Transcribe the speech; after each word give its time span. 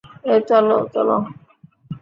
এ 0.25 0.35
চলো, 0.49 0.77
চলো। 0.93 1.17